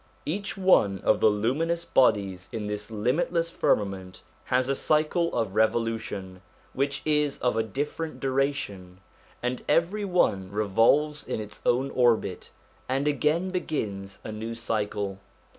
Each 0.25 0.57
one 0.57 0.97
of 1.03 1.19
the 1.19 1.29
luminous 1.29 1.85
bodies 1.85 2.49
in 2.51 2.65
this 2.65 2.89
limitless 2.89 3.51
firmament 3.51 4.23
has 4.45 4.67
a 4.67 4.73
cycle 4.73 5.31
of 5.35 5.53
revolution 5.53 6.41
which 6.73 7.03
is 7.05 7.37
of 7.37 7.55
a 7.55 7.61
different 7.61 8.19
duration, 8.19 8.99
and 9.43 9.63
every 9.69 10.03
one 10.03 10.49
revolves 10.49 11.27
in 11.27 11.39
its 11.39 11.61
own 11.67 11.91
orbit, 11.91 12.49
and 12.89 13.07
again 13.07 13.51
begins 13.51 14.17
a 14.23 14.31
new 14.31 14.55
cycle. 14.55 15.19